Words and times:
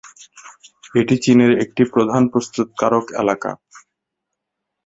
এটি 0.95 1.15
চীনের 1.23 1.51
একটি 1.63 1.83
প্রধান 1.93 2.23
প্রস্তুতকারক 2.31 3.05
এলাকা। 3.21 3.51